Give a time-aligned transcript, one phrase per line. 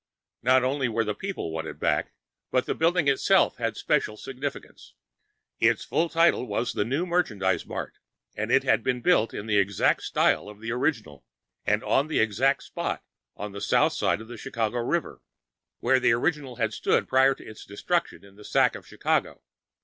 [0.41, 2.13] Not only were the people wanted back,
[2.49, 4.95] but the building itself had a special significance.
[5.59, 7.99] Its full title was "The New Merchandise Mart"
[8.35, 11.23] and it had been built in the exact style of the original
[11.67, 13.03] and on the exact spot
[13.37, 15.21] on the south side of the Chicago River
[15.81, 19.43] where the original had stood prior to its destruction in the Sack of Chicago.